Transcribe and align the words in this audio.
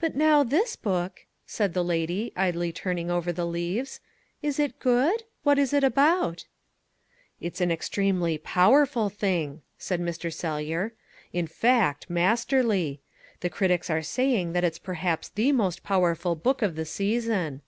"But 0.00 0.16
now, 0.16 0.42
this 0.42 0.74
book," 0.74 1.26
said 1.44 1.74
the 1.74 1.84
lady, 1.84 2.32
idly 2.34 2.72
turning 2.72 3.10
over 3.10 3.30
the 3.30 3.44
leaves, 3.44 4.00
"is 4.40 4.58
it 4.58 4.78
good? 4.78 5.24
What 5.42 5.58
is 5.58 5.74
it 5.74 5.84
about?" 5.84 6.46
"It's 7.42 7.60
an 7.60 7.70
extremely 7.70 8.38
POWERFUL 8.38 9.10
thing," 9.10 9.60
said 9.76 10.00
Mr. 10.00 10.32
Sellyer, 10.32 10.94
"in 11.34 11.46
fact, 11.46 12.08
MASTERLY. 12.08 13.02
The 13.40 13.50
critics 13.50 13.90
are 13.90 14.00
saying 14.00 14.54
that 14.54 14.64
it's 14.64 14.78
perhaps 14.78 15.28
THE 15.28 15.52
most 15.52 15.82
powerful 15.82 16.36
book 16.36 16.62
of 16.62 16.74
the 16.74 16.86
season. 16.86 17.60